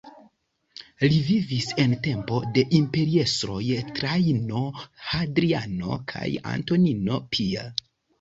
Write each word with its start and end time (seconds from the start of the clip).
Li 1.09 1.17
vivis 1.25 1.65
en 1.81 1.91
tempo 2.07 2.39
de 2.55 2.63
imperiestroj 2.77 3.61
Trajano, 3.99 4.63
Hadriano 5.11 5.99
kaj 6.13 6.25
Antonino 6.55 7.19
Pia. 7.35 7.67